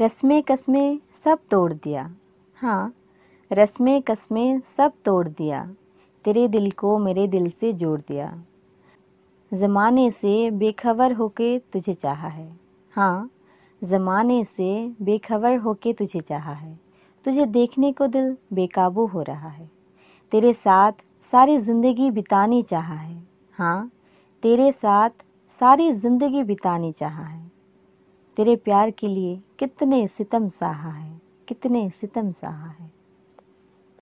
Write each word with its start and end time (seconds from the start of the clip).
रस्में 0.00 0.42
कस्में 0.42 0.98
सब 1.14 1.38
तोड़ 1.50 1.72
दिया। 1.72 2.10
हाँ 2.56 2.94
रस्में 3.52 4.02
कस्में 4.02 4.60
सब 4.60 4.92
तोड़ 5.04 5.28
दिया। 5.28 5.62
तेरे 6.24 6.48
दिल 6.48 6.70
को 6.70 6.98
मेरे 6.98 7.26
दिल 7.28 7.50
से 7.50 7.72
जोड़ 7.72 8.00
दिया। 8.00 8.44
ज़माने 9.52 10.10
से 10.10 10.50
बेखबर 10.50 11.12
होके 11.12 11.58
तुझे 11.58 11.94
चाहा 11.94 12.28
है। 12.28 12.58
हाँ 12.94 13.30
ज़माने 13.84 14.44
से 14.44 14.94
बेखबर 15.02 15.56
होके 15.56 15.92
तुझे 15.92 16.20
चाहा 16.20 16.52
है। 16.52 16.78
तुझे 17.24 17.46
देखने 17.46 17.92
को 17.92 18.06
दिल 18.06 18.36
बेकाबू 18.52 19.06
हो 19.06 19.22
रहा 19.22 19.48
है। 19.48 19.70
तेरे 20.32 20.52
साथ 20.52 21.04
सारी 21.22 21.58
ज़िंदगी 21.58 22.10
बितानी 22.10 22.62
चाहा 22.62 22.94
है। 22.94 23.22
हाँ 23.52 23.90
तेरे 24.42 24.72
साथ 24.72 25.24
सारी 25.48 25.92
ज़िंदगी 25.92 26.42
बितानी 26.42 26.92
चाहा 26.92 27.24
है। 27.24 27.49
तेरे 28.36 28.56
प्यार 28.56 28.90
के 28.90 29.08
लिए 29.08 29.40
कितने 29.58 30.08
सितम 30.08 30.48
सहा 30.48 30.90
है 30.90 31.20
कितने 31.48 31.90
सितम 31.90 32.30
सहा 32.30 32.68
है। 32.68 32.99